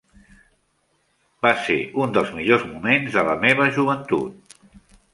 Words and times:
Va 1.47 1.51
ser 1.69 1.77
un 2.05 2.17
dels 2.17 2.33
millors 2.39 2.67
moments 2.73 3.21
de 3.21 3.29
la 3.31 3.39
meva 3.47 3.71
joventut. 3.81 4.61